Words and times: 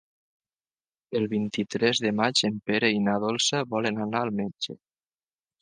El 1.19 1.27
vint-i-tres 1.33 2.01
de 2.07 2.13
maig 2.21 2.43
en 2.51 2.57
Pere 2.71 2.91
i 2.97 3.05
na 3.09 3.19
Dolça 3.27 3.63
volen 3.75 4.05
anar 4.07 4.27
al 4.27 4.37
metge. 4.45 4.81